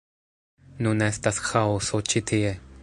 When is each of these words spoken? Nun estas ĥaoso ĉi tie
Nun 0.87 1.05
estas 1.09 1.41
ĥaoso 1.51 2.05
ĉi 2.13 2.25
tie 2.33 2.57